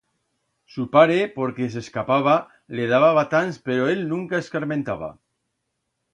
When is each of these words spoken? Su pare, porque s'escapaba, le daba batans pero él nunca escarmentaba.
Su 0.75 0.85
pare, 0.95 1.17
porque 1.35 1.67
s'escapaba, 1.73 2.33
le 2.79 2.89
daba 2.93 3.13
batans 3.19 3.61
pero 3.69 3.87
él 3.93 4.03
nunca 4.15 4.43
escarmentaba. 4.47 5.13